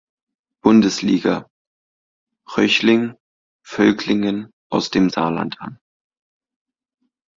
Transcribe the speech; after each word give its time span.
Bundesliga, 0.63 1.47
Röchling 2.57 3.13
Völklingen 3.63 4.51
aus 4.71 4.89
dem 4.89 5.11
Saarland 5.11 5.61
an. 5.61 5.77